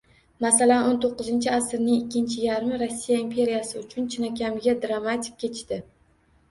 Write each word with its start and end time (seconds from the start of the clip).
Masalan, 0.43 0.87
o'n 0.91 0.95
to'qqizinchi 1.03 1.51
asrning 1.57 1.99
ikkinchi 2.05 2.41
yarmi 2.47 2.81
Rossiya 2.85 3.21
imperiyasi 3.27 3.79
uchun 3.85 4.09
chinakamiga 4.17 4.77
dramatik 4.89 5.39
kechdi. 5.45 5.83